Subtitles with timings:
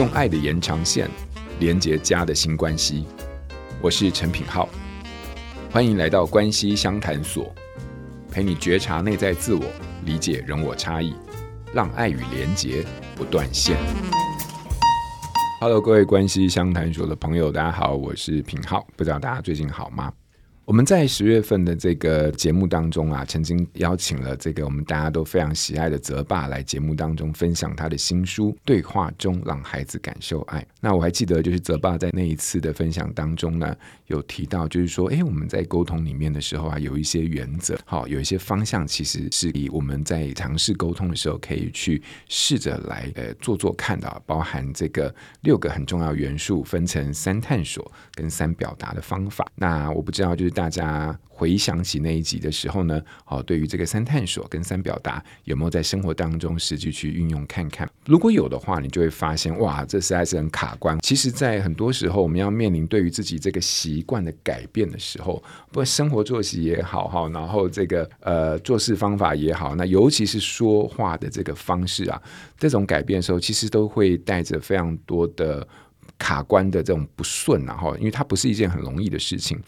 [0.00, 1.10] 用爱的延长线
[1.58, 3.04] 连接家的新关系。
[3.82, 4.66] 我是陈品浩，
[5.70, 7.54] 欢迎来到关系相谈所，
[8.30, 9.62] 陪你觉察内在自我，
[10.06, 11.14] 理解人我差异，
[11.74, 12.82] 让爱与连结
[13.14, 13.76] 不断线。
[15.60, 20.10] Hello，各位关系相谈所的朋友，大家好，我是品浩，不知道大家最近好吗？
[20.70, 30.60] 我们在十月份的这个节目当中啊，曾经邀请了这个我们大家都非常喜爱的泽爸来节目当中分享他的新书《对话中让孩子感受爱》。
[30.80, 49.50] 那我还记得，就是泽爸在那一次的分享当中呢，有提到，就是说，哎，我们在沟通里面的时候啊，有一些原则，好，有一些方向，其实是以我们在尝试沟通的时候，可以去试着来呃做做看的，包含这个六个很重要元素，分成三探索跟三表达的方法。
[49.56, 50.59] 那我不知道，就是。
[50.60, 57.88] 大家回想起那一集的时候呢，哦，对于这个三探索跟三表达，有没有在生活当中实际去运用看看？
[58.04, 60.98] 如果有的话，你就会发现，哇，这实在是很卡关。
[61.00, 72.20] 其实，在很多时候，我们要面临对于自己这个习惯的改变的时候，不生活作息也好，哈，然后这个呃做事方法也好，那尤其是说话的这个方式啊，
[72.58, 75.66] 这种改变的时候，其实都会带着非常多的
[76.18, 79.58] 卡关的这种不顺，然后，因为它不是一件很容易的事情。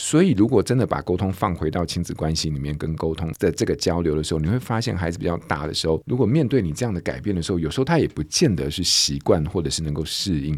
[0.00, 10.56] 所以，如果真的把沟通放回到亲子关系里面，跟沟通的这个交流的时候，你会发现孩子比较大的时候，如果面对你这样的改变的时候，有时候他也不见得是习惯或者是能够适应。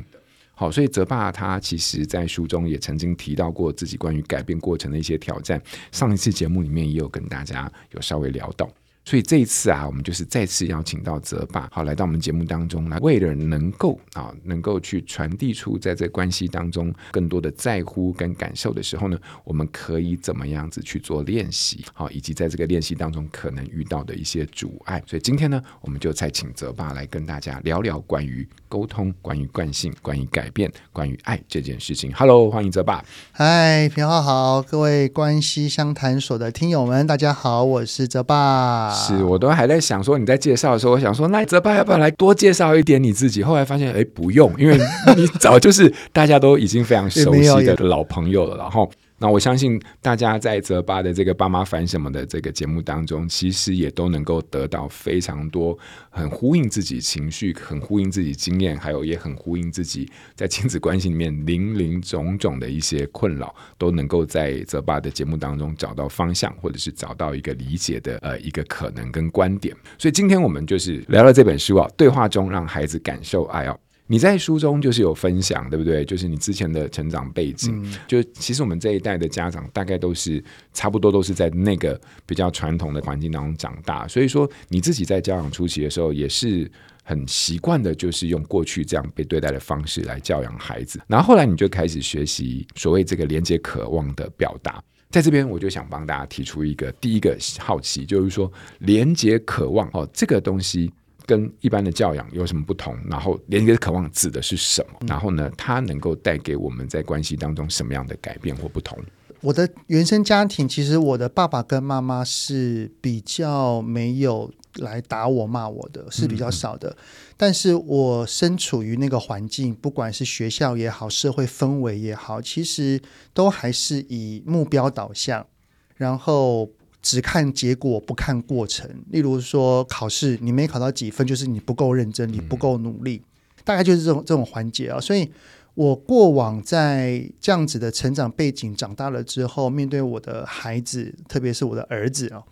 [0.55, 5.59] 好，所以泽爸他其实在书中也曾经提到过自己关于改变过程的一些挑战，
[5.91, 8.69] 上一次节目里面也有跟大家有稍微聊到。
[9.11, 25.03] 所以这一次啊，我们就是再次邀请到泽爸，好，来到我们节目当中来，为了能够啊，能够去传递出在这关系当中更多的在乎跟感受的时候呢，我们可以怎么样子去做练习，好，以及在这个练习当中可能遇到的一些阻碍。
[25.09, 32.13] 所以今天呢，我们就再请泽爸来跟大家聊聊关于沟通、关于惯性、关于改变、关于爱这件事情。
[32.15, 33.05] Hello，欢迎泽爸。
[33.33, 38.95] 嗨，平浩好，各位关系相谈所的听友们，大家好，我是泽爸。
[38.95, 43.43] 是，我都还在想说，你在介绍的时候，我想说，那泽爸要不要来多介绍一点你自己？
[43.43, 44.79] 后来发现，哎，不用，因为
[45.17, 48.89] 你早就是大家都已经非常熟悉的 老朋友了，然后。
[49.21, 69.77] 那我相信大家在泽爸的这个爸妈烦什么的这个节目当中，其实也都能够得到非常多很呼应自己情绪、很呼应自己经验，还有也很呼应自己在亲子关系里面林林总总的一些困扰，都能够在泽爸的节目当中找到方向，或者是找到一个理解的呃一个可能跟观点。
[69.99, 73.79] 所以今天我们就是聊了这本书啊，对话中让孩子感受爱哦。
[74.11, 76.05] 你在书中就是有分享，对不对？
[76.05, 86.69] 就是你之前的成长背景，嗯、就其实我们这一代的家长大概都是差不多都是在那个比较传统的环境当中长大，所以说你自己在教养初期的时候也是
[87.05, 91.01] 很习惯的，就是用过去这样被对待的方式来教养孩子。
[91.07, 98.51] 然后后来你就开始学习所谓这个连接渴望的表达，在这边我就想帮大家提出一个第一个好奇，就是说
[98.81, 100.93] 连接渴望哦这个东西。
[101.31, 102.93] 跟一般的教养有什么不同？
[103.09, 104.99] 然后连接渴望指的是什么？
[105.07, 108.99] 然后呢，它能够带给我们在关系当中什么样的改变或不同？
[109.41, 116.97] 我的原生家庭，其实我的爸爸跟妈妈是比较没有来打我骂我的，是比较少的。
[117.37, 123.01] 但是我身处于那个环境，不管是学校也好，社会氛围也好，其实
[123.33, 125.47] 都还是以目标导向，
[125.95, 126.69] 然后。
[127.03, 133.23] 只看结果不看过程，例如说考试你没考到几分，就是你不够认真，你不够努力，
[133.65, 135.01] 大概就是这种这种环节啊。
[135.01, 135.31] 所以，
[135.75, 142.43] 我过往在这样子的成长背景长大了之后，面对我的孩子，特别是我的儿子啊，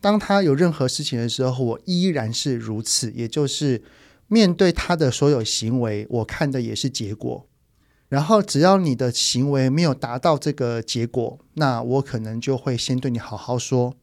[0.00, 3.82] 当他有任何事情的时候，我依然是如此，也就是
[4.28, 7.46] 面对他的所有行为，我看的也是结果。
[8.12, 13.94] 然后，只要你的行为没有达到这个结果，那我可能就会先对你好好说，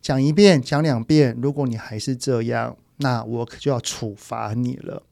[0.00, 1.36] 讲一遍，讲两遍。
[1.42, 5.02] 如果你还是这样，那我可就要处罚你了。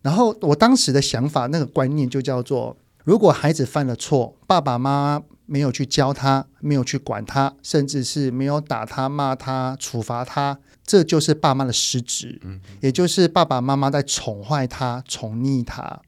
[0.00, 2.74] 然后，我当时的想法，那个观念就叫做：
[3.04, 12.40] 如果孩子犯了错，爸爸妈妈没有去教他，没有去管他，甚至是没有打他、骂他、处罚他，这就是爸妈的失职，
[12.80, 16.00] 也就是爸爸妈妈在宠坏他、宠溺他。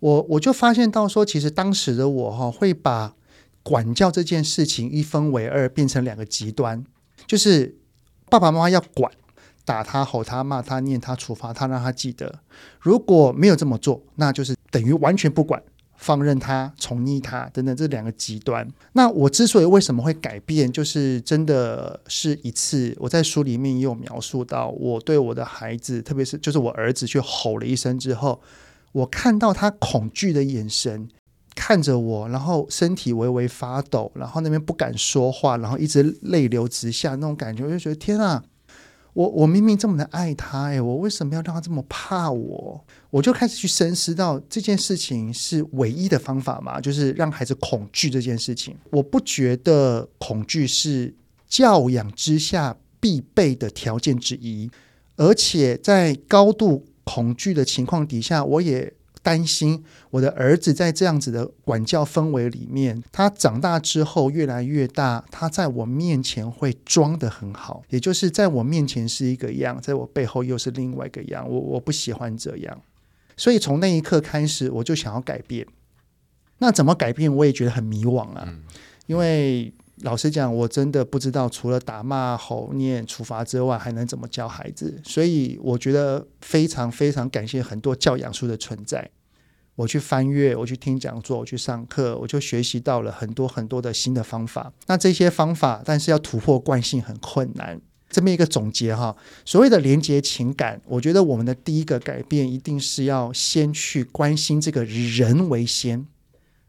[0.00, 3.14] 我我就发现到说，其实当时的我哈会把
[3.62, 6.84] 管教这件事情一分为二，变成两个极端，
[7.26, 7.76] 就是
[8.30, 9.10] 爸爸妈妈要管，
[9.64, 12.32] 打他、吼他、骂他、念他、处罚他，让他记得；
[12.80, 15.60] 如果没有这么做，那就是等于完全不管，
[15.96, 18.66] 放任他、宠溺他等等这两个极端。
[18.92, 28.40] 那我之所以为什么会改变，就是真的是一次，我在书里面也有描述到，我对我的孩子，特别是就是我儿子，去吼了一声之后。
[28.92, 31.08] 我看到他恐惧的眼神
[31.54, 38.44] 看着我，然后身体微微发抖，然后那边不敢说话，然后一直泪流直下那种感觉，我就觉得天啊！
[39.14, 42.84] 我我明明这么的爱他，哎，我为什么要让他这么怕我？
[43.10, 48.76] 我就开始去深思到这件事情是唯一的方法嘛，就是让孩子恐惧这件事情。
[48.90, 51.12] 我不觉得恐惧是
[51.48, 54.70] 教养之下必备的条件之一，
[55.16, 58.92] 而且在高度恐惧的情况底下，我也。
[59.20, 71.46] 担心我的儿子在这样子的管教氛围里面，他长大之后越来越大，他在我面前会装得很好，也就是在我面前是一个样，在我背后又是另外一个样。
[71.46, 72.80] 我我不喜欢这样，
[73.36, 75.66] 所以从那一刻开始，我就想要改变。
[76.58, 77.34] 那怎么改变？
[77.34, 78.48] 我也觉得很迷惘啊，
[79.06, 85.00] 因为老实讲，我真的不知道除了打骂、吼、念、处罚之外，还能怎么教孩子。
[85.04, 89.10] 所以我觉得非常非常感谢很多教养书的存在。
[89.74, 94.72] 我去翻阅，我去听讲座，我去上课，我就学习到了很多很多的新的方法。
[94.86, 97.80] 那这些方法，但是要突破惯性很困难。
[98.10, 99.14] 这么一个总结哈，
[99.44, 106.06] 所谓的连结情感，我觉得我们的第一个改变，一定是要先去关心这个人为先，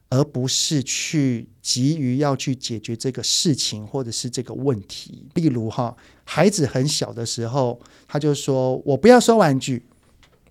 [0.10, 5.28] 而不是去急于要去解决这个事情或者是这个问题。
[5.36, 9.86] 例如哈，孩子很小的时候，他就说：“我不要收玩具，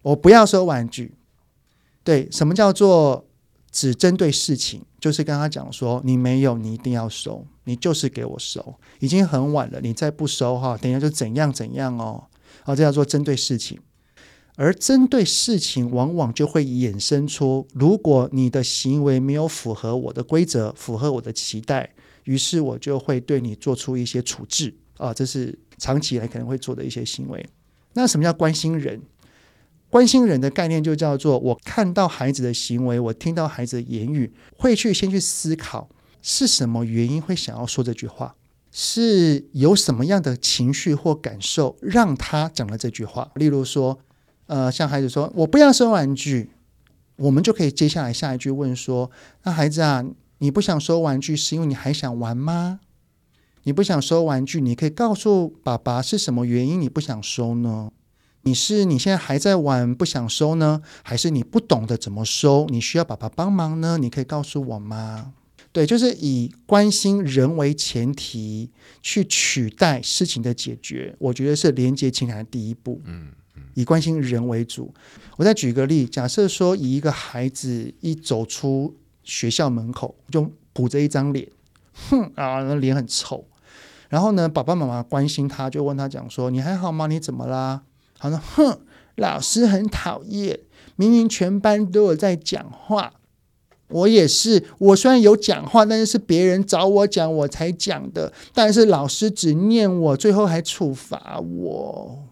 [0.03, 1.15] 我不要收玩具。”
[2.05, 3.27] 对，什么叫做
[3.71, 4.83] 只针对事情？
[5.01, 8.75] 就是跟他讲说，你没有，你一定要收，你就是给我收。
[9.01, 12.25] 已经很晚了，你再不收哈，等一下就怎样怎样哦。
[12.63, 13.79] 好，这叫做针对事情。
[14.61, 21.89] 而针对事情，往往就会衍生出，如果你的行为没有符合我的规则，符合我的期待，
[22.25, 27.49] 于是我就会对你做出一些处置啊，这是长期以来可能会做的一些行为。
[27.93, 29.01] 那什么叫关心人？
[29.89, 35.89] 关心人的概念就叫做，我看到孩子的行为，我听到孩子的言语，会去先去思考
[36.21, 38.35] 是什么原因会想要说这句话，
[38.73, 43.31] 是有什么样的情绪或感受让他讲了这句话。
[43.37, 44.01] 例如说，
[44.49, 46.51] 呃，像孩子说“我不要收玩具”，
[47.17, 49.11] 我们就可以接下来下一句问说
[49.45, 50.05] ：“那孩子啊，
[50.39, 52.81] 你不想收玩具是因为你还想玩吗？
[53.63, 57.91] 你不想收玩具，你可以告诉爸爸是什么原因你不想收呢？”
[58.43, 62.67] 你是你现在还在玩不想收呢，还是你不懂得怎么收？
[62.71, 63.99] 你需要爸爸帮忙呢？
[63.99, 65.35] 你可以告诉我吗？
[65.71, 68.71] 对，就是以关心人为前提
[69.03, 73.03] 去取代事情的解决，我觉得是连接情感的第一步。
[73.05, 73.33] 嗯，
[73.75, 74.93] 以关心人为主。
[75.37, 81.49] 我再举个例，假设说，以一个孩子一走出学校门口就鼓着一张脸，
[82.11, 83.47] 哼啊，那脸很臭。
[84.09, 87.07] 然后呢，爸爸妈妈关心他，就问他讲说：“你还好吗？
[87.07, 87.83] 你怎么啦？”
[88.19, 88.81] 他说：“哼，
[89.17, 90.59] 老师很讨厌，
[90.97, 93.13] 明明全班都有在讲话，
[93.89, 94.65] 我也是。
[94.79, 98.33] 我虽然有讲话，但是是别人找我讲，我才讲的。
[98.55, 102.28] 但是老师只念我，最后还处罚我。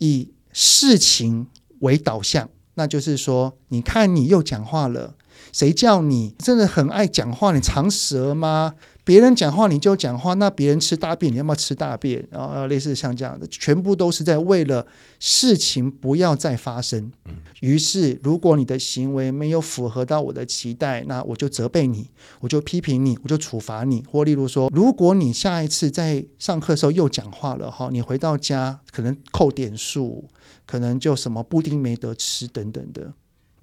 [0.00, 1.46] 以事情
[1.78, 5.14] 为导向，那就是说，你看你又讲话了，
[5.52, 7.54] 谁叫你真的很爱讲话？
[7.54, 8.74] 你长舌吗？”
[9.04, 12.26] 别人讲话你就讲话，那别人吃大便你要不要吃大便？
[12.30, 14.86] 然后类似像这样的，全部都是在为了
[15.18, 17.10] 事情不要再发生。
[17.60, 22.08] 于是，如果你的行为没有符合到我的期待，那我就责备你，
[22.40, 24.04] 我就批评你，我就处罚你。
[24.10, 30.28] 或例如说，如果你下一次在上课的时候又讲话了哈，你回到家可能扣点数，
[30.66, 33.12] 可能就什么布丁没得吃等等的。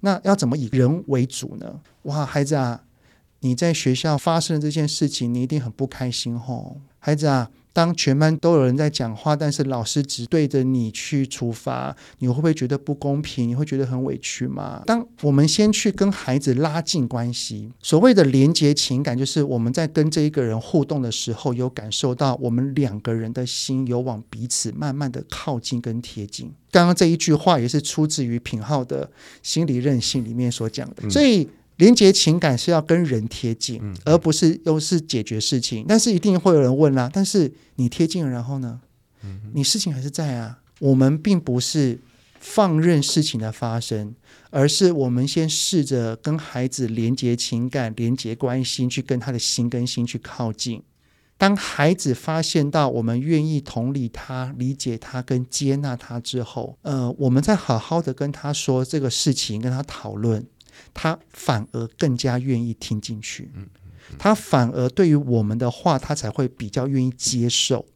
[0.00, 1.80] 那要怎么以人为主呢？
[2.02, 2.82] 哇，孩子啊！
[3.40, 7.50] 你在学校发生的这件事情，你一定很不开心吼，孩子啊！
[7.70, 13.48] 当全班都有人在讲话，但是老师只对着你去处罚，你会不会觉得不公平？
[13.48, 14.82] 你会觉得很委屈吗？
[14.84, 26.52] 当我们先去跟孩子拉近关系，所谓的连接情感，就是我们在跟这一个人互动的时候，有感受到我们两个人的心有往彼此慢慢的靠近跟贴近。
[26.72, 29.08] 刚刚这一句话也是出自于品浩的
[29.40, 31.48] 心理韧性里面所讲的，所以。
[31.78, 35.84] 连接情感是要跟人贴近，而不是又是解决事情。
[35.88, 38.80] 但是一定会有人问啦、啊，但是你贴近了，然后呢？
[39.52, 40.58] 你事情还是在啊。
[40.80, 41.98] 我们并不是
[42.38, 44.14] 放任事情的发生，
[44.50, 50.82] 而是我们先试着跟孩子连接情感、连接关心，去跟他的心跟心去靠近。
[51.36, 60.44] 当孩子发现到我们愿意同理他、理解他跟接纳他之后，呃，我们再好好的跟他说这个事情，跟他讨论。
[60.92, 63.50] 他反而更加愿意听进去，
[64.18, 67.86] 他反而对于我们的话，他才会比较愿意接受。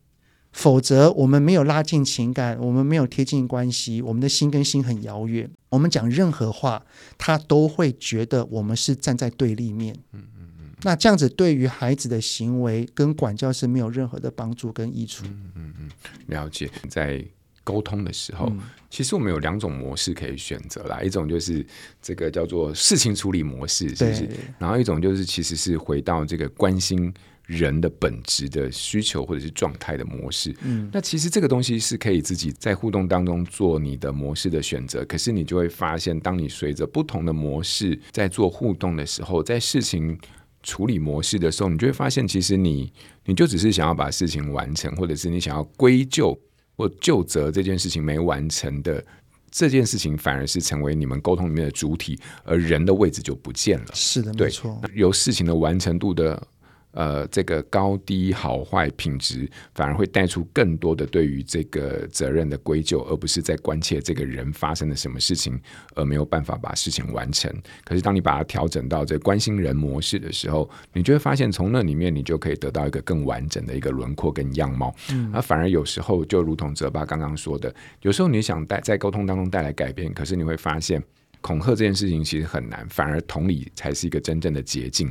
[0.53, 5.51] 否则我们没有拉近情感，我们没有贴近关系，我们的心跟心很遥远。
[5.71, 6.85] 我们讲任何话，
[7.17, 9.97] 他都会觉得我们是站在对立面。
[10.13, 10.71] 嗯嗯嗯。
[10.83, 15.25] 那这样子对于孩子的行为跟管教是没有任何的帮助跟益处。
[15.25, 15.91] 嗯嗯嗯，
[16.27, 16.71] 了解。
[16.91, 17.25] 在
[17.65, 21.03] 沟通的时候，嗯、其实我们有两种模式可以选择啦。
[21.03, 21.65] 一种就是
[22.01, 24.29] 这个叫做事情处理模式，是不是？
[24.59, 27.13] 然后一种就是其实是回到这个关心。
[27.47, 35.05] 人的本质的需求或者是状态的模式，嗯，那其实这个东西是可以自己在互动当中做你的模式的选择。
[35.07, 40.17] 可是你就会发现，当你随着不同的模式在做互动的时候，在事情
[40.63, 42.91] 处理模式的时候，你就会发现，其实你
[43.25, 46.39] 你就只是想要把事情完成，或者是你想要归咎
[46.77, 49.05] 或就责这件事情没完成的
[49.51, 53.87] 这件事情，反而是成为你们沟通里面的主体，而人的位置就不见了。
[53.95, 56.47] 是的，没错，由事情的完成度的。
[56.93, 65.59] 呃，这个高低好坏品质，反而会带出更多的对于这个责任的归咎，而不是在关切这个人发生了什么事情，
[65.95, 67.51] 而没有办法把事情完成。
[67.85, 74.95] 可是，当你把它调整到这关心人模式的时候，你就会发现，从那里面你就可以得到一个更完整的一个轮廓跟样貌。
[75.13, 81.03] 嗯，而反而有时候，就如同泽爸刚刚说的，有时候你想带在沟通当中带来改变，可是你会发现，
[81.41, 85.11] 恐吓这件事情其实很难，反而同理才是一个真正的捷径。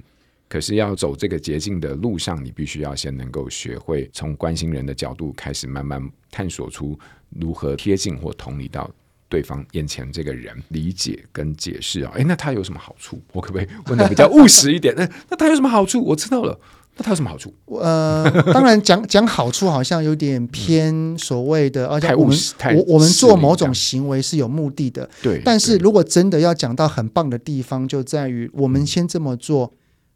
[0.51, 8.91] 可是要走这个捷径的路上，你必须要先能够学会从关心人的角度开始，慢慢探索出如何贴近或同理到
[9.29, 12.11] 对方眼前这个人，理解跟解释啊。
[12.15, 13.17] 诶，那他有什么好处？
[13.31, 14.93] 我可不可以问的比较务实一点？
[14.99, 16.03] 那那他有什么好处？
[16.03, 16.59] 我知道了。
[16.97, 17.53] 那他有什么好处？
[17.67, 22.37] 呃，当然讲讲好处好像有点偏所谓的，而且我们
[22.75, 25.09] 我我们做某种行为是有目的的。
[25.23, 25.41] 对。
[25.45, 29.71] 但是如果真的要讲到很棒的地方，就在于我们先这么做。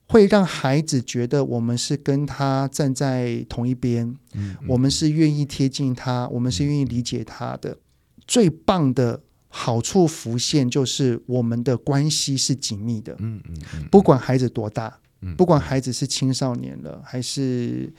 [0.08, 7.78] 会让孩子觉得我们是跟他站在同一边，嗯嗯、我们是愿意贴近他，我们是愿意理解他的。
[8.28, 13.16] 最棒的好处浮现就是我们的关系是紧密的。
[13.20, 15.00] 嗯嗯嗯、不管孩子多大，
[15.36, 17.92] 不管孩子是青少年了还是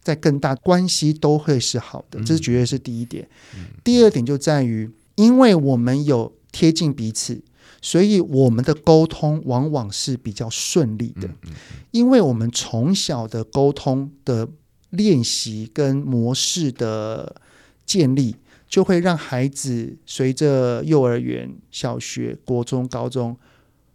[0.00, 2.20] 在更大，关系都会是好的。
[2.24, 3.28] 这是绝对是第一点。
[3.54, 7.40] 嗯、第二点就在于，因为我们有贴近彼此。
[7.82, 11.28] 所以我们的沟通往往是比较顺利的，
[11.90, 14.48] 因为我们从小的沟通的
[14.90, 17.42] 练习跟模式的
[17.84, 18.36] 建立，
[18.68, 23.36] 就会让孩子随着幼儿园、小学、国中、高中。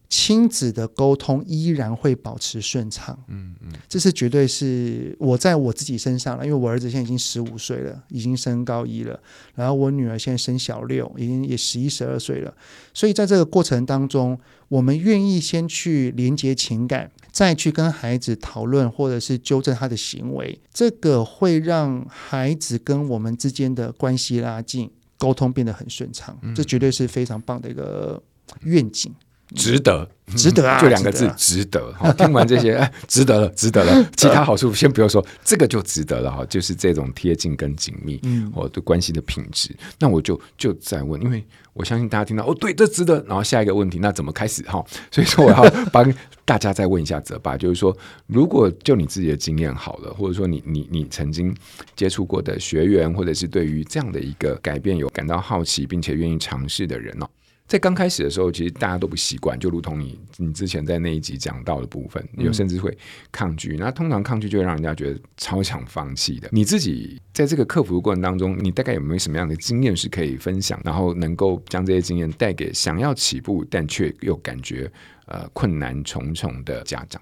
[0.09, 9.19] 亲子的沟通依然会保持顺畅，嗯嗯，这是绝对是我在我自己身上了，因为我儿子现在已经十五岁了，已经升高一了，
[9.55, 12.53] 然后我女儿现在升小六，已经也十一十二岁了，
[12.93, 28.23] 所以在这个过程当中，我们愿意先去连接情感，再去跟孩子讨论或者是纠正他的行为，这个会让孩子跟我们之间的关系拉近，沟通变得很顺畅，这绝对是非常棒的一个
[28.61, 29.13] 愿景。
[29.55, 30.81] 值得，值得啊！
[30.81, 31.93] 就两个字，值得。
[31.93, 34.05] 好，听完这些，哎，值得了，值得了。
[34.17, 36.45] 其他好处先不用说，这个就值得了哈。
[36.45, 39.73] 就是这种贴近跟紧密，嗯，哦，对关系的品质。
[39.99, 41.41] 那我就就再问，因为
[41.73, 43.23] 我相信大家听到哦，对，这值得。
[43.25, 44.83] 然后下一个问题，那怎么开始哈？
[45.09, 45.63] 所以说，我要
[45.93, 46.13] 帮
[46.43, 51.55] 大家再问一下泽爸， 就是说，如果就你自己的经验好了，或者说你你你曾经
[51.95, 57.27] 接触过的学员，或者是对于这样的一个改变有感到好奇，并且愿意尝试的人哦。
[57.67, 62.97] 在刚开始的时候，其实大家都不习惯，就如同你你之前在那一集讲到的部分，有甚至会
[63.29, 63.75] 抗拒。
[63.77, 66.47] 那通常抗拒就会让人家觉得超想放弃的。
[66.53, 74.89] 你自己在这个克服的过程当中，你大概有没有什么样的经验是可以分享，然后能够将这些经验带给想要起步但却又感觉
[75.25, 77.21] 呃困难重重的家长？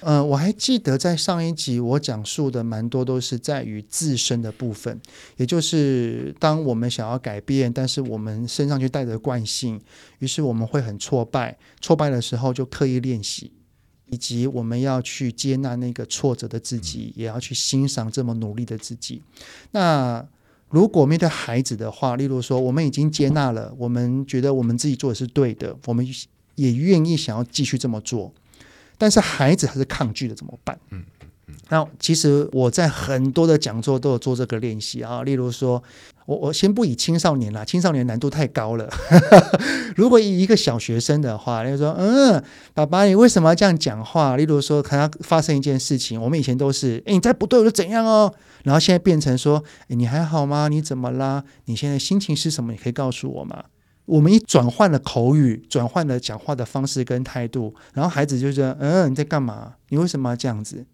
[0.00, 5.00] 呃，我还记得在上一集我讲述的蛮多都是在于自身的部分，
[5.36, 9.80] 也就是当我们想要改变，但是我们身上就带着惯性，
[10.20, 13.50] 于是我们会很挫败，挫败的时候就刻意练习，
[14.06, 19.22] 以及我们要去接纳那个挫折的自己，也要去欣赏这么努力的自己。
[19.72, 20.24] 那
[20.70, 26.06] 如果面对孩子的话，例如说我们已经接纳了，我们觉得我们自己做的是对的，我们
[26.54, 28.32] 也愿意想要继续这么做。
[28.98, 30.78] 但是孩子还是抗拒的，怎么办？
[30.90, 31.02] 嗯
[31.46, 35.22] 嗯，那其实我在很多的讲座都有做这个练习啊。
[35.22, 35.82] 例如说，
[36.26, 38.86] 我我先不以青少年啦，青少年难度太高了。
[39.96, 42.42] 如果以一个小学生的话，例如说，嗯，
[42.74, 44.36] 爸爸，你为什么要这样讲话？
[44.36, 48.32] 例如说，可能发生一件事情，我们以前都是，诶，你再不对我就怎样哦。
[48.64, 50.68] 然后现在变成说，诶，你还好吗？
[50.68, 51.42] 你怎么啦？
[51.64, 52.72] 你现在心情是什么？
[52.72, 53.64] 你可以告诉我吗？
[54.08, 59.74] 我们一转换了口语，转换了讲话的方式跟态度，然后孩子就说：“嗯，你在干嘛？
[59.90, 60.86] 你为什么要这样子？”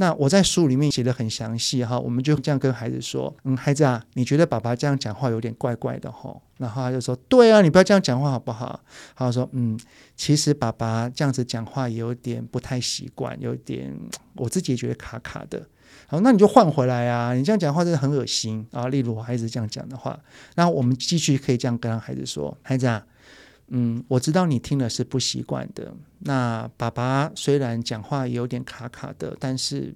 [0.00, 8.80] 那我在书里面写的很详细哈，我们就这样跟孩子说：“嗯，孩子啊，你觉得爸爸这样讲话有点怪怪的吼？”然后他就说：“对啊，你不要这样讲话好不好？”
[9.14, 9.78] 他说：“嗯，
[10.16, 13.94] 其实爸爸这样子讲话有点不太习惯，有点
[14.36, 15.68] 我自己也觉得卡卡的。”
[16.08, 17.34] 好，那你就换回来啊！
[17.34, 18.88] 你这样讲话真的很恶心啊！
[18.88, 20.18] 例如我孩子这样讲的话，
[20.54, 23.04] 那我们继续可以这样跟孩子说：“孩子啊。”
[23.72, 25.94] 嗯，我知道你听了是不习惯的。
[26.18, 29.94] 那爸爸虽然讲话有点卡卡的，但是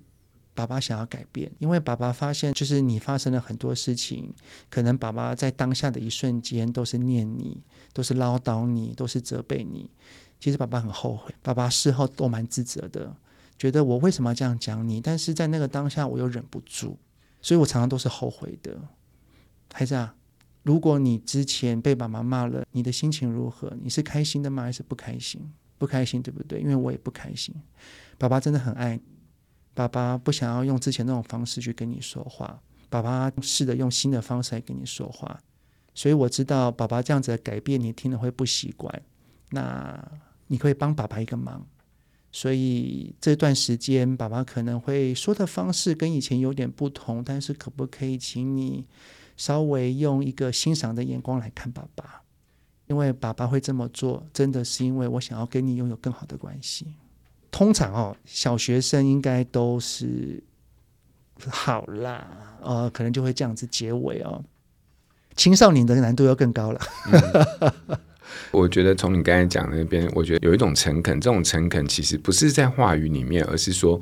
[0.55, 4.33] 爸爸想要改变，因为爸爸发现，就是你发生了很多事情，
[4.71, 7.61] 可能爸爸在当下的一瞬间都是念你，
[7.93, 9.91] 都是唠叨你，都是责备你。
[10.39, 13.13] 其实爸爸很后悔，爸爸事后都蛮自责的，
[13.59, 15.01] 觉得我为什么要这样讲你？
[15.01, 16.97] 但是在那个当下，我又忍不住，
[17.43, 18.79] 所以我常常都是后悔的。
[19.73, 20.15] 孩子啊。
[20.65, 23.73] 如果你之前被爸妈骂了，你的心情如何？
[23.81, 24.65] 你是开心的吗？
[24.65, 25.41] 还是不开心？
[25.77, 26.59] 不开心，对不对？
[26.61, 27.55] 因为我也不开心。
[28.17, 29.03] 爸爸真的很爱你，
[29.75, 35.39] 爸爸不想要用之前那种方式去跟你说话，爸爸试着用新的方式来跟你说话。
[35.95, 39.03] 所以我知道爸爸这样子的改变，你听了会不习惯。
[39.51, 40.03] 那
[40.47, 41.67] 你可以帮爸爸一个忙。
[42.33, 48.87] 所以这段时间，爸爸可能会说的方式跟以前有点不同，但是可不可以请你？
[49.37, 52.23] 稍微用一个欣赏的眼光来看爸爸，
[52.87, 56.95] 因为爸爸会这么做，真的是因为我想要跟你拥有更好的关系。
[57.51, 60.43] 通常哦，小学生应该都是
[61.49, 64.45] 好啦，呃，可能就会这样子结尾哦。
[65.37, 66.81] 青少年的难度要更高了。
[68.51, 74.01] 我觉得从你刚才讲那边，我觉得有一种诚恳，这种诚恳其实不是在话语里面，而是说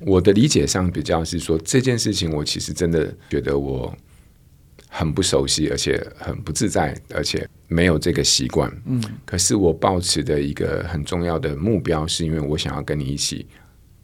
[0.00, 3.96] 我的理解上比较是说这件事情，我其实真的觉得我。
[4.88, 8.70] 很不熟悉，而且很不自在，而且没有这个习惯。
[8.86, 13.46] 嗯，可是我抱持的一个很重要的目标，是因为我想要跟你一起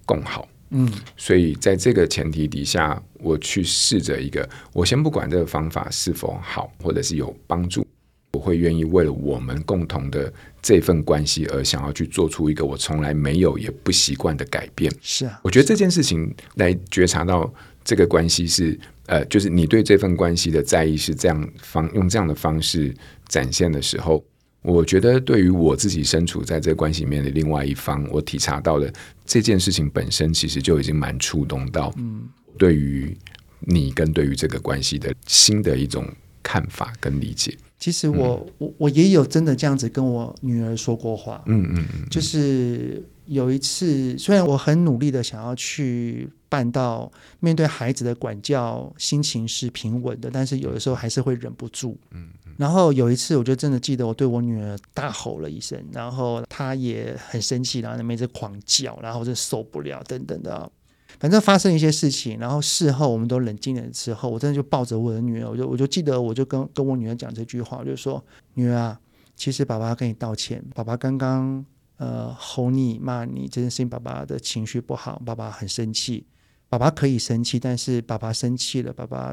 [0.04, 0.46] 共好。
[0.70, 7.86] 嗯，所以在这个前提底下，我去试着一个，我先不管这个方法是否好，或者是有帮助，
[8.32, 14.92] 我会愿意为了我们共同的这份关系而想要去做出一个我从来没有也不习惯的改变。
[15.00, 18.78] 是啊，我觉得这件事情来觉察到这个关系是。
[19.06, 22.94] 呃，就是你对这份关系的在意是这样方用这样的方式
[23.28, 24.24] 展现的时候，
[24.62, 28.92] 我觉得对于我自己身处在这个关系里面的另外一方，我体察到的
[29.26, 32.22] 这件事情本身其实就已经蛮触动到，嗯，
[32.56, 33.14] 对于
[33.60, 36.06] 你跟对于这个关系的新的一种
[36.42, 37.56] 看法跟理解。
[37.78, 52.52] 其实我、嗯、我我也有真的这样子跟我女儿说过话，嗯嗯嗯，就是有一次，虽然我很努力的想要去办到面对孩子的管教，心情是平稳的，但是有的时候还是会忍不住，嗯嗯。
[52.56, 60.70] 然后有一次，我就真的记得我对我女儿大吼了一声，然后她也很生气，然后那边在狂叫，然后就受不了等等的。
[61.18, 69.00] 反正发生一些事情，然后事后我们都冷静了之后，我真的就抱着我的女儿，我就我就记得，我就跟跟我女儿讲这句话，我就说：“女儿啊，
[69.34, 71.64] 其实爸爸要跟你道歉，爸爸刚刚
[71.98, 76.26] 呃吼你骂你这件事情，爸爸的情绪不好，爸爸很生气，
[76.74, 79.32] 爸爸可以生气，但是爸爸生气了，爸爸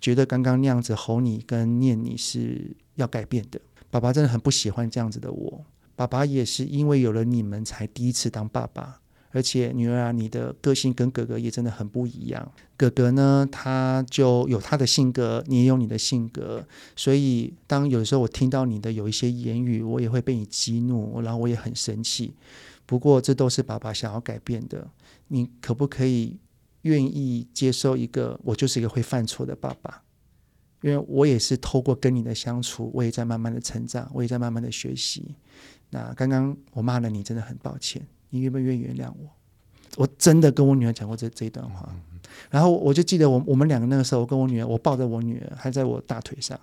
[0.00, 3.60] 觉得刚刚那样子吼你跟念你是要改变的，
[3.92, 8.98] 爸爸真的很不喜欢这样子的我，爸爸也是因为有了你们才第一次当爸爸。”
[9.30, 12.52] 而且女儿啊，你的个性跟哥哥也真的很不一样。
[12.76, 16.66] 哥哥呢，他就有他的性格，你也有你的性格。
[16.96, 22.34] 所以，当有的时候我听到你的有一些言语，我也会被你激怒，然后我也很生气。
[22.84, 24.88] 不过，这都是爸爸想要改变的。
[25.28, 26.36] 你可不可以
[26.84, 30.02] 愿意接受一个我就是一个会犯错的爸爸？
[30.80, 35.34] 因为我也是透过跟你的相处，我也在慢慢的成长，我也在慢慢的学习。
[35.90, 38.06] 那刚刚我骂了你，真的很抱歉。
[38.30, 39.30] 你愿不愿意原谅我？
[39.96, 41.88] 我真的跟我女儿讲过这这一段话，
[42.50, 46.58] 然后我就记得我我们两个那个时候，我跟我女儿，我抱着我女儿还在我大腿上，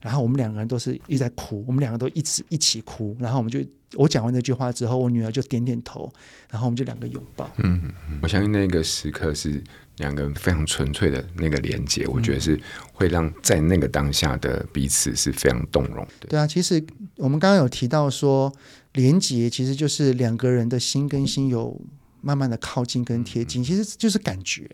[0.00, 3.60] 然后我们两个人都是一直在哭，我们两个都一直一起哭，然后我们就
[3.96, 6.12] 我讲完那句话之后，我女儿就点点头，
[6.50, 7.50] 然后我们就两个拥抱。
[7.58, 9.62] 嗯，我相信那个时刻是
[9.96, 12.60] 两个人非常纯粹的那个连接，我觉得是
[12.92, 16.28] 会让在那个当下的彼此是非常动容的。
[16.28, 16.84] 对啊，其实
[17.16, 18.52] 我们刚刚有提到说。
[18.94, 21.80] 连接其实就是两个人的心跟心有
[22.20, 24.68] 慢慢的靠近跟贴近，其实就是感觉，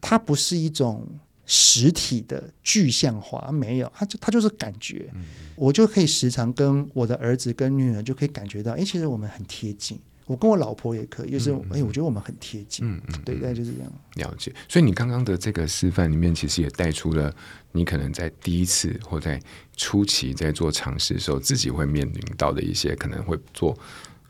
[0.00, 1.06] 它不是一种
[1.46, 5.10] 实体的具象化，没有，他就他就是感觉，
[5.56, 9.98] 我就可以时常跟我的儿子跟女儿就可以感觉到，哎，其实我们很贴近。
[10.26, 13.92] 我跟我老婆也可以，就是哎，我觉得我们很贴近，嗯嗯，对，大概就是这样。
[14.14, 14.50] 了解。
[14.70, 17.30] 所以你刚刚的这个示范里面，其实也带出了
[17.72, 19.38] 你可能在第一次或在
[19.76, 23.76] 初期在做尝试的时候，自己会面临到的一些可能会做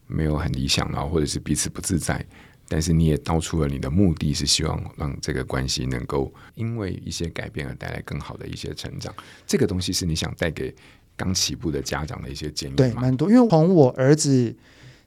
[0.09, 2.27] 没有很理想，然后或者是彼此不自在。
[2.75, 9.15] 但是你也道出了你的目的是希望让这个关系能够因为一些改变而带来更好的一些成长。
[9.47, 10.75] 这个东西是你想带给
[11.15, 12.75] 刚起步的家长的一些建议。
[12.75, 13.31] 对，蛮多。
[13.31, 14.53] 因为从我儿子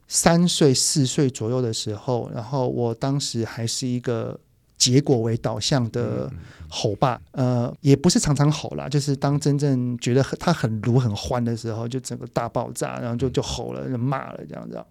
[0.08, 4.39] 三岁、四岁左右的时候，然后我当时还是一个
[4.77, 6.32] 结果为导向的
[6.69, 14.82] 吼爸，呃，也不是常常吼啦，就是当真正觉得他很卢很欢的时候，就整个大爆炸，然后就就吼了，就骂了这样子。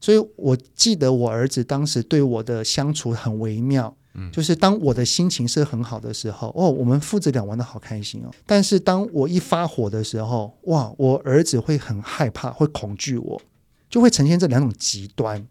[0.00, 3.96] 所以我记得我儿子当时对我的相处很微妙，
[4.32, 8.30] 就是当我的心情是很好的时候，哦，我们父子俩玩得好开心哦。
[8.46, 13.40] 但是当我一发火的时候，哇，我儿子会很害怕，会恐惧我，
[13.88, 15.46] 就会呈现这两种极端。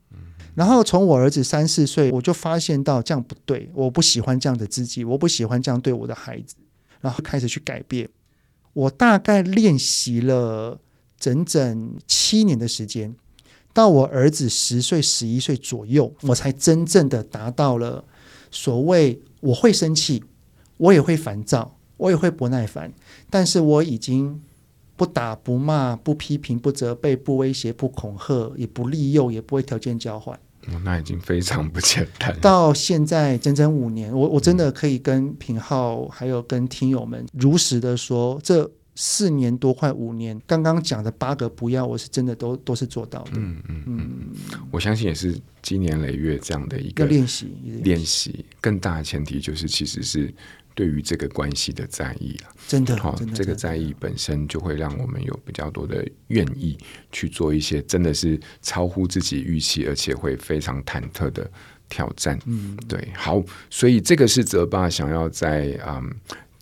[0.54, 6.56] 然后从我儿子三四岁，我就发现到这样不对，我不喜欢这样的自己，我不喜欢这样对我的孩子，
[7.02, 8.08] 然后开始去改变。
[8.72, 10.80] 我大概练习了
[11.20, 13.14] 整整七年的时间，
[13.76, 18.04] 到我儿子十岁、十一岁左右，我才真正的达到了
[18.50, 20.24] 所谓我会生气，
[20.78, 22.92] 我也会烦躁，我也会不耐烦，
[23.30, 24.42] 但是我已经。
[24.98, 30.34] 不打不骂不批评不责备不威胁不恐吓也不利诱也不会条件交换，
[30.68, 32.34] 哦，那已经非常不简单。
[32.40, 43.32] 到现在整整五年，我我真的可以跟品浩还有跟听友们如实的说，这四年多快五年，刚刚讲的八个不要，我是真的都都是做到的。
[43.36, 44.10] 嗯嗯嗯，
[44.72, 47.54] 我相信也是积年累月这样的一个练习
[47.84, 50.34] 练习，更大的前提就是其实是。
[50.78, 56.78] 对于这个关系的在意了，真的，好，这个在意本身就会让我们有比较多的愿意
[57.14, 61.50] 去做一些真的是超乎自己预期，而且会非常忐忑的
[61.88, 62.38] 挑战。
[62.46, 66.14] 嗯，对，好，所以这个是泽爸想要在嗯，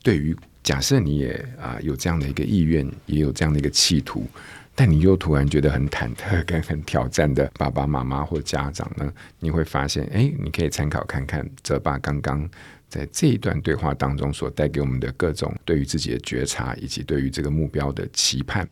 [0.04, 4.26] 对于假设你也啊、有这样的一个意愿，也有这样的一个企图，
[4.74, 12.50] 但你又突然觉得很忐忑跟很挑战的爸爸妈妈或家长呢，你会发现，哎，你可以参考看看泽爸刚刚。
[12.90, 18.70] 在这一段对话当中，所带给我们的各种对于自己的觉察，以及对于这个目标的期盼，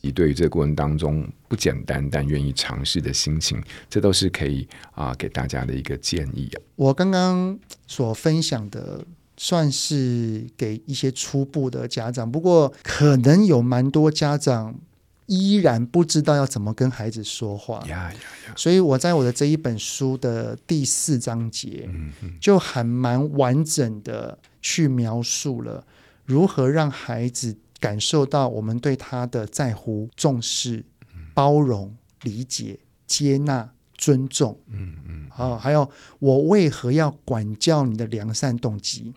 [0.00, 6.56] 以对于这个过程当中不简单但愿意尝试的心情，这都是可以啊给大家的一个建议啊。
[6.76, 9.04] 我刚刚所分享的，
[9.44, 14.74] 算是给一些初步的家长，不过可能有蛮多家长。
[15.26, 17.82] 依然不知道要怎么跟孩子说话，
[18.54, 21.88] 所以我在我的这一本书的第四章节，
[22.38, 25.82] 就还蛮完整的去描述了
[26.26, 30.84] 如何让孩子感受到我们对他的在乎、重视、
[31.32, 34.60] 包容、理解、接纳、尊重。
[34.66, 39.14] 嗯嗯，好，还有我为何要管教你的良善动机，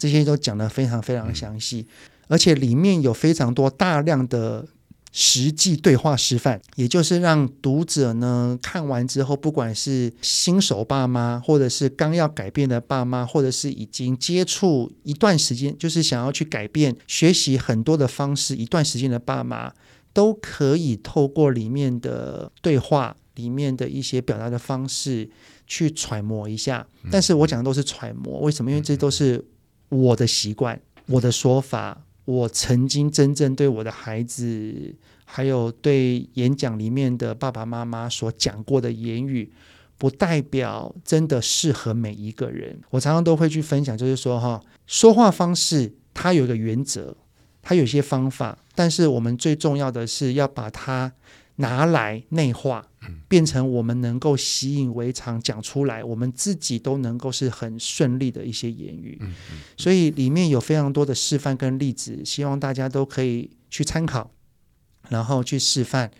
[0.00, 1.86] 这些都讲得非常非常详细，
[2.26, 4.66] 而且里面有非常多大量的。
[5.12, 19.72] 实际对话示范，也就是让读者呢看完之后，不管是新手爸妈，或者是刚要改变的爸妈，或者是已经接触一段时间，就是想要去改变、学习很多的方式一段时间的爸妈，
[20.12, 25.28] 都可以透过里面的对话里面的一些表达的方式
[25.66, 26.86] 去揣摩一下。
[27.10, 28.70] 但是我讲的都是揣摩，为什么？
[28.70, 29.44] 因为这都是
[29.90, 32.02] 我的习惯，我的说法。
[32.24, 39.52] 我曾经真正对我的孩子，还有对演讲里面的爸爸妈妈所讲过的言语，
[39.98, 42.80] 不代表真的适合每一个人。
[42.90, 47.16] 我常常都会去分享，就是说哈，说话方式它有一个原则，
[47.60, 51.12] 它有一些方法，但是我们最重要的是要把它。
[51.60, 52.86] 拿来内化，
[53.28, 59.20] 变成我们能够习以为常讲出来，我们自己都能够是很顺利的一些言语。
[59.76, 64.30] 所以里面有非常多的示范跟例子，希望大家都可以去参考，
[65.08, 66.10] 然后去示范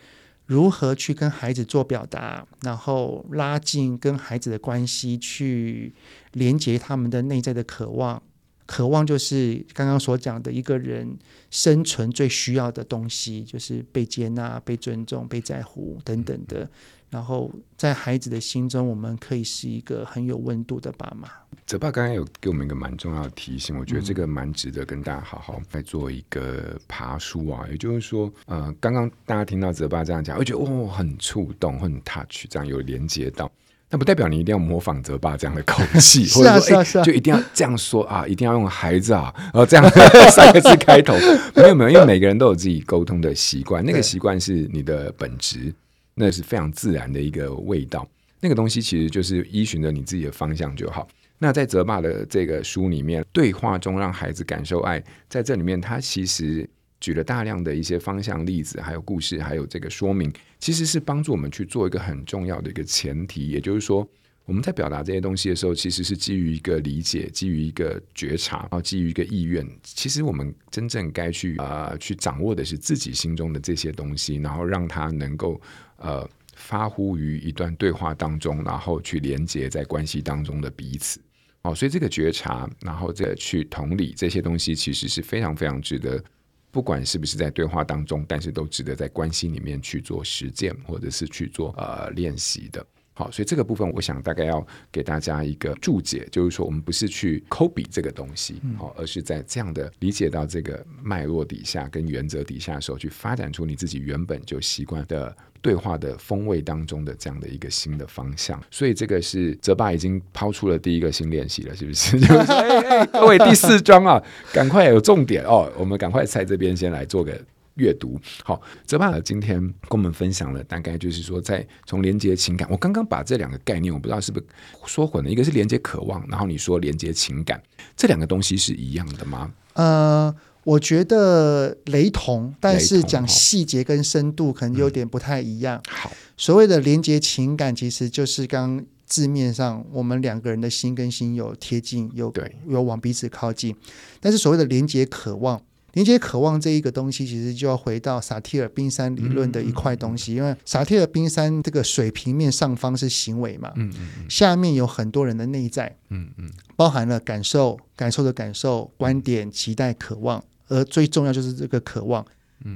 [0.47, 5.95] 如何去跟孩子做表达，然后拉近跟孩子的关系，去
[6.33, 8.23] 连接他们的内在的渴望。
[8.71, 11.19] 渴望就是刚刚所讲的一个人
[11.51, 16.71] 生存最需要的东西，就是被接纳、被尊重、被在乎等等的。
[17.11, 21.29] 然后在孩子的心中，我们可以是一个很有温度的爸妈。
[21.67, 27.67] 泽爸刚刚有给我们一个蛮重要的提醒，我觉得这个蛮值得跟大家好好来做一个爬梳啊。
[27.69, 33.51] 也就是说，呃，刚刚大家听到泽爸这样讲，我觉得哦，很触动，很 touch，这样有连接到。
[33.93, 39.91] 那不代表你一定要模仿泽爸这样的口气， 或者说哎，就一定要这样说啊，一定要用孩子啊，然后这样
[40.31, 41.15] 三个字开头，
[41.57, 45.75] 没有没有，因为每个人都有自己沟通的习惯，那个习惯是你的本质，
[46.15, 48.07] 那是非常自然的一个味道，
[48.41, 51.09] 那个东西其实就是依循着你自己的方向就好。
[51.39, 56.69] 那在泽爸的这个书里面，对话中让孩子感受爱，在这里面他其实。
[57.01, 64.07] 举了大量的一些方向例子，还有故事，还有这个说明，其实是帮助我们去做一个很重要的一个前提，也就是说，
[64.45, 69.67] 我们在表达这些东西的时候，其实是基于一个理解，基于一个觉察，然后基于一个意愿。
[69.83, 75.61] 其实我们真正该去呃去掌握的是自己心中的这些东西，然后让它能够
[75.97, 81.21] 呃发乎于一段对话当中，然后去连接在关系当中的彼此。
[81.63, 86.23] 哦，所以这个觉察，然后再去同理这些东西，其实是非常非常值得，
[86.71, 92.85] 不管是不是在对话当中，但是都值得在关系里面去做实践，或者是去做呃练习的。
[93.13, 108.61] 好，所以这个部分，我想大概要给大家一个注解，就是说，我们不是去抠笔这个东西，好，而是在这样的理解到这个脉络底下跟原则底下的时候，去发展出你自己原本就习惯的对话的风味当中的这样的一个新的方向。
[108.71, 112.19] 所以，这个是泽爸已经抛出了第一个新练习了，是不是？
[112.21, 117.41] 就是说，哎哎，各位第四章啊，赶快有重点哦，我们赶快在这边先来做个。
[117.77, 124.45] 阅读好，泽爸今天跟我们分享了，大概就是说，在从连接情感，我刚刚把这两个概念，我不知道是不是
[124.85, 127.63] 说混了，一个是连接渴望，然后你说连接情感，
[127.97, 129.51] 这两个东西是一样的吗？
[129.75, 135.79] 呃，我觉得雷同，但是讲细节跟深度可能有点不太一样。
[135.79, 142.57] 嗯、好，所谓的连接情感，其实就是刚字面上我们两个人的心跟心有贴近，有对。
[142.69, 143.75] 有往彼此靠近，
[144.21, 145.61] 但是所谓的连接渴望。
[145.95, 154.31] 连接渴望这一个东西，其实就要回到萨提尔冰山理论的一块东西，因为萨提尔冰山这个水平面上方是行为嘛，嗯嗯。
[154.31, 156.49] 下面有很多人的内在，嗯嗯。
[156.77, 162.25] 包含了感受、感受的感受、观点、期待、渴望，而最重要就是这个渴望。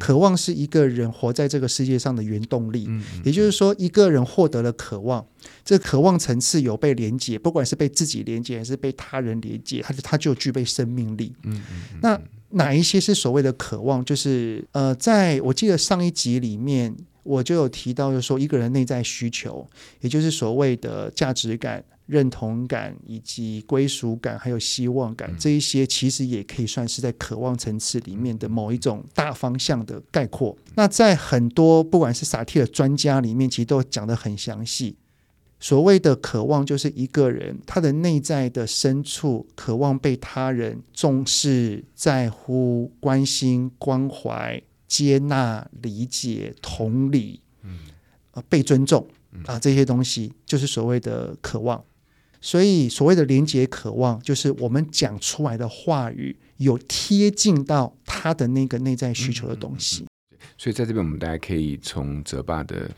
[0.00, 2.88] 渴望是一个人活在这个世界上的原动力，
[3.22, 5.22] 也就是说，一个人获得了渴望，
[5.62, 11.34] 这渴望层次有被连接，不管是被自己连接还是被他人连接，他就他就具备生命力。
[12.00, 12.18] 那
[12.52, 14.02] 哪一些是所谓的渴望？
[14.02, 19.68] 就是呃，在我记得上一集里面，我就有提到，就是说一个人内在需求，
[20.00, 30.56] 也就是所谓的价值感、认同感以及归属感，还有希望感，这一些其实也可以算是在渴望层次里面的某一种大方向的概括。
[30.74, 34.96] 那在很多不管是萨提的专家里面，其实都讲得很详细。
[35.60, 47.78] 所谓的渴望，就是一个人他的内在的深处，渴望被他人重视、在乎、关心、关怀、接纳、理解、同理，嗯，
[48.46, 49.06] 被尊重
[49.46, 51.82] 啊，这些东西就是所谓的渴望。
[52.44, 60.04] 所以，所谓的连接渴望，就是我们讲出来的话语有贴近到他的那个内在需求的东西。
[60.58, 62.90] 所以，在这边，我们大家可以从泽爸的。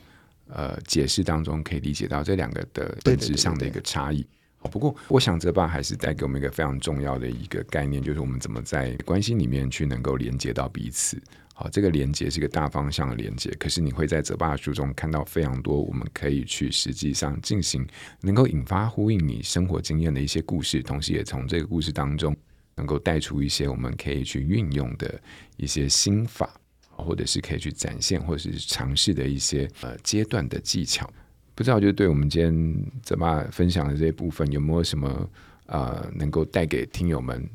[0.48, 4.24] 呃，解释当中可以理解到这两个的本质上的一个差异。
[4.58, 11.20] 好，不过我想泽爸还是带给我们一个非常重要的一个概念，就是我们怎么在关系里面去能够连接到彼此。
[11.58, 17.86] 好，这个连接是一个大方向的连接，可是你会在泽爸的书中看到非常多我们可以去实际上进行，
[18.20, 22.36] 能够引发呼应你生活经验的一些故事，同时也从这个故事当中
[22.74, 25.18] 能够带出一些我们可以去运用的
[25.56, 26.50] 一些心法。
[26.98, 31.06] 或者是可以去展现，或者是尝试的一些呃阶段的技巧，
[31.54, 35.30] 不知道就对我们今天泽爸分享的这些部分，有没有什么
[35.66, 37.46] 呃能够带给听友们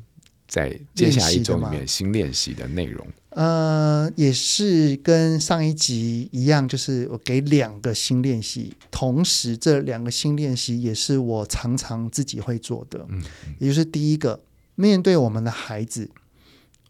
[0.46, 3.04] 在接下来一周里面新练习的内容？
[3.34, 13.22] 呃，也是跟上一集一样，就是我给两个新练习，同时这两个新练习也是我常常自己会做的，嗯，
[13.58, 14.40] 也就是第一个，
[14.74, 16.10] 面对我们的孩子。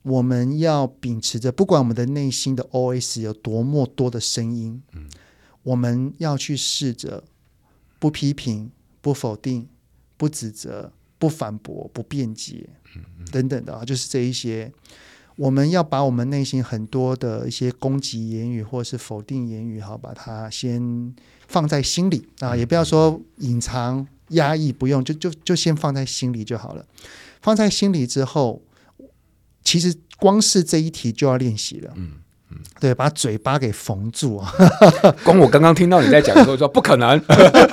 [0.03, 5.09] 我们要秉持着，不管我们的内心的 OS 有多么多的声音，嗯，
[5.63, 7.23] 我们要去试着
[8.01, 8.69] 不批评、
[9.01, 9.69] 不否定、
[10.17, 12.69] 不指责、不反驳、不辩解，
[13.31, 14.73] 等等的啊，就是这一些，
[15.37, 21.15] 我们要把我们内心很多的一些攻击言语或是否定言语，好，把它先
[21.49, 26.85] 放在心里啊，也不要说隐藏、压抑，不用，就就就先放在心里就好了。
[27.41, 28.63] 放在心里之后。
[29.65, 32.15] 其实光是这一题就要练习了，嗯
[32.53, 34.53] 嗯，对，把嘴巴给缝住啊。
[35.25, 37.21] 光我刚刚听到你在讲的时候说不可能，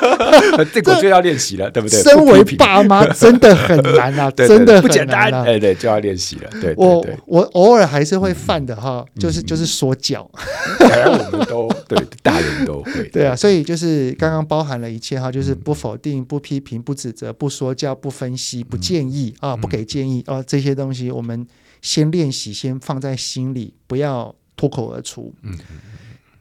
[0.74, 2.02] 这个就要练习了，对不对？
[2.02, 6.50] 身为爸妈真的很难啊， 真的不简单，哎对，就要练习了。
[6.62, 10.30] 对，我我偶尔还是会犯的哈，就是就是说教，
[10.80, 21.46] 我们都对，大人都会，对啊，所以就是刚刚包含了一切哈，就是不否定、不批评、不指责、不说教、不分析、不建议啊，不给建议啊，这些东西我们。
[21.82, 25.34] 先练习，先放在心里，不要脱口而出。
[25.44, 25.58] 嗯，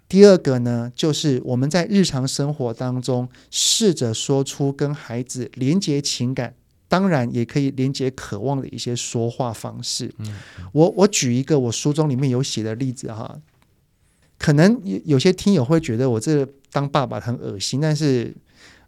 [0.09, 6.55] 第二个呢，就是我们在日常生活当中试着说出跟孩子连接情感，
[6.89, 10.13] 当然也可以连接渴望的一些说话方式。
[10.19, 10.35] 嗯，
[10.73, 13.39] 我我举一个我书中里面有写的例子哈，
[14.37, 18.35] 可能有些听友会觉得我这当爸爸很恶心，但是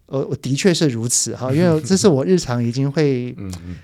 [0.06, 3.36] 呃，我的确是如此哈， 因为这是我日常已经会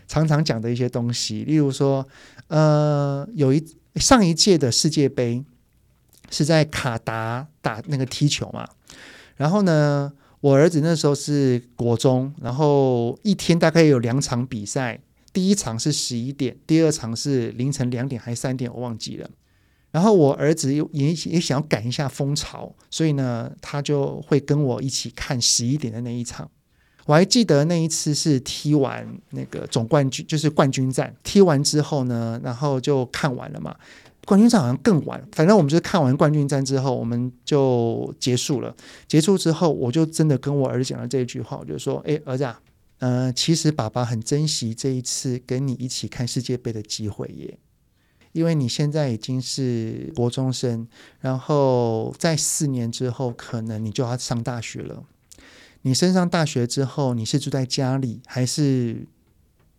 [0.08, 1.44] 常常讲的一些东西。
[1.44, 2.04] 例如说，
[2.48, 3.64] 呃，有一
[3.96, 5.44] 上一届的世界杯
[6.30, 8.68] 是在卡达打那个踢球嘛，
[9.36, 15.00] 然后呢，我儿子那时候是国中，然后一天大概有两场比赛，
[15.32, 19.30] 第一场是十一点，第二场是凌晨两点还是三点，我忘记了。
[19.92, 26.50] 然后我儿子也也想要赶一下风潮，所以呢，他就会跟我一起看十一点的那一场。
[27.06, 33.74] 我还记得那一次是踢完那个总冠军，就是冠军战，踢完之后呢，然后就看完了嘛。
[34.26, 38.74] 冠军战好像更晚，反正我们就是看完冠军战之后，我们就结束了。
[39.06, 42.60] 结束之后，我就真的跟我儿子讲了这一句话，我就说：“哎，儿子啊，
[42.98, 47.56] 呃，其实爸爸很珍惜这一次跟你一起看世界杯的机会耶。”
[48.32, 50.88] 因为你现在已经是国中生，
[51.20, 55.04] 然后在四年之后，可能你就要上大学了。
[55.86, 59.06] 你升上大学之后，你是住在家里，还是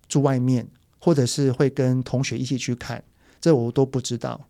[0.07, 0.65] 住外面，
[0.99, 3.03] 或者是会跟同学一起去看？
[3.41, 4.47] 这我都不知道。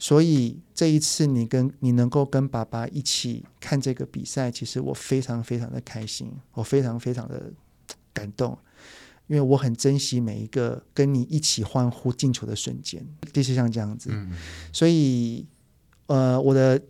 [0.00, 7.52] 所以这一次，你跟你能够跟爸爸一起看这个比赛，其实我非常非常的开心，我非常非常的
[8.12, 8.58] 感动。
[9.28, 14.10] 因为我很珍惜每一个跟你一起欢呼进球的瞬间，就是像这样子。
[14.72, 15.46] 所以，
[16.06, 16.82] 呃，我的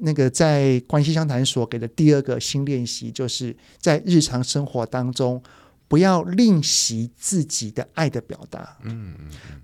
[0.00, 5.42] 那个在关系相谈所给的第二个新练习，就是在日常生活当中，
[5.88, 8.76] 不要吝惜自己的爱的表达。
[8.82, 9.14] 嗯，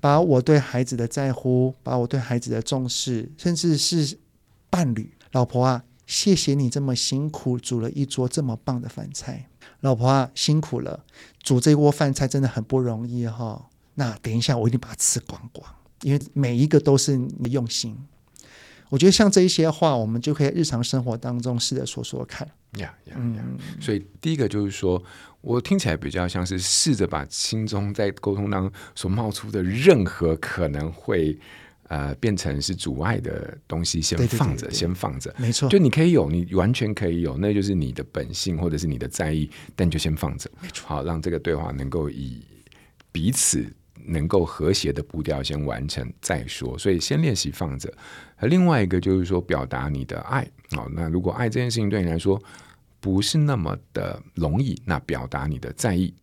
[0.00, 4.18] 把我对孩子的在乎，把我对孩子的重视，甚至是
[4.68, 9.48] 伴侣、老婆啊，谢谢你这么辛苦煮了一桌这么棒的饭菜。
[9.80, 11.04] 老婆啊，辛苦了，
[11.42, 13.66] 煮这锅饭菜真的很不容易哈、哦。
[13.94, 15.64] 那等一下，我一定把它吃光光，
[16.02, 17.96] 因为每一个都是你用心。
[18.88, 22.46] 我觉得像这一些话，我们就可以日常生活当中试着说说看。
[22.78, 23.44] 呀呀呀！
[23.80, 25.02] 所以第一个就是说，
[25.40, 31.38] 我听起来比较像是试着把心中在沟通当中所冒出的任何可能会。
[31.88, 35.68] 呃，变成是阻碍的东西，先放着，对对对对，先放着，没错。
[35.68, 40.84] 就你可以有，你完全可以有，那就是你的本性或者是你的在意，但就先放着，没错。
[40.88, 42.44] 好，让这个对话能够以
[43.12, 43.64] 彼此
[44.04, 46.76] 能够和谐的步调先完成再说。
[46.76, 47.88] 所以先练习放着。
[48.36, 50.46] 而另外一个就是说，表达你的爱。
[50.72, 52.40] 好，那如果爱这件事情对你来说
[53.00, 56.14] 不是那么的容易，那表达你的在意。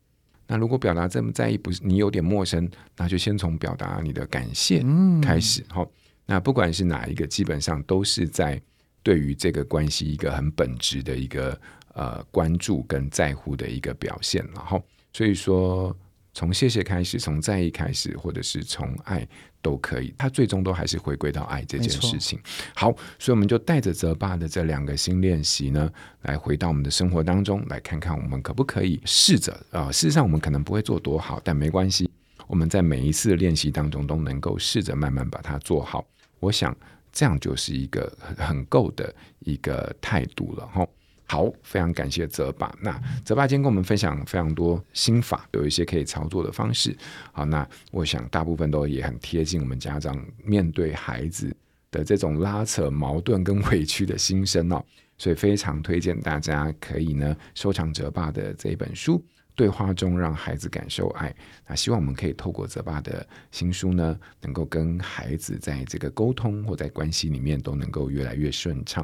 [0.48, 4.84] 那如果表达这么在意，不是你有点陌生，那就先从表达你的感谢
[5.22, 5.64] 开始。
[5.70, 5.92] 好、嗯，
[6.26, 8.62] 那不管是哪一个，基本上都是在
[9.02, 11.60] 对于这个关系一个很本质的一个
[11.94, 14.46] 呃关注跟在乎的一个表现。
[14.54, 15.96] 然后，所以说。
[16.36, 19.24] 从谢谢开始，从在意开始，或者是从爱
[19.64, 22.38] 都可以，它最终都还是回归到爱这件事情。
[22.76, 25.90] 好，所以我们就带着泽爸的这两个新练习呢，
[26.24, 29.94] 来回到我们的生活当中，来看看我们可不可以试着啊、呃。
[29.94, 32.08] 事实上，我们可能不会做多好，但没关系，
[32.46, 36.06] 我们在每一次的练习当中都能够试着慢慢把它做好。
[36.42, 36.76] 我想
[37.12, 40.86] 这样就是一个很很够的一个态度了，哈。
[41.34, 42.72] 好，非常感谢泽爸。
[42.80, 46.96] 那泽爸今天跟我们分享非常多心法，有一些可以操作的方式。
[47.32, 50.16] 好，那我想大部分都也很贴近我们家长
[50.46, 51.52] 面对孩子
[51.90, 54.86] 的这种拉扯、矛盾跟委屈的心声哦。
[55.18, 59.18] 所以非常推荐大家可以呢收藏泽爸的这一本书
[59.56, 61.30] 《对话中让孩子感受爱》。
[61.68, 69.04] 那希望我们可以透过泽爸的新书呢，能够跟孩子在这个沟通或在关系里面都能够越来越顺畅。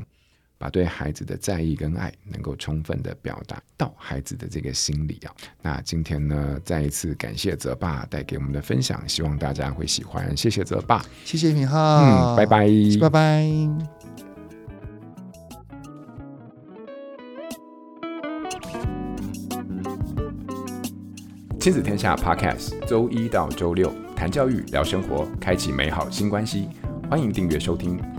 [0.60, 5.34] 把对孩子的在意跟爱能够充分的表达到孩子的这个心里啊。
[5.62, 10.36] 那今天呢，再一次感谢泽爸带给我们的分享，希望大家会喜欢。
[10.36, 12.68] 谢谢泽爸，谢谢品浩，嗯，拜拜，
[13.00, 13.50] 拜拜。
[21.58, 26.68] 亲子天下 Podcast，周一到周六谈教育、聊生活，开启美好新关系。
[27.10, 28.19] 欢迎订阅收听。